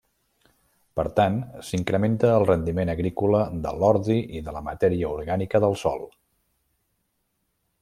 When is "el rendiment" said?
2.37-2.93